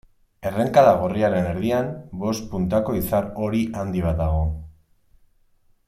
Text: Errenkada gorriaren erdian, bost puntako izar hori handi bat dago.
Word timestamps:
Errenkada 0.51 0.93
gorriaren 1.01 1.49
erdian, 1.49 1.91
bost 2.23 2.47
puntako 2.55 2.97
izar 3.01 3.29
hori 3.45 3.63
handi 3.83 4.03
bat 4.07 4.19
dago. 4.25 4.45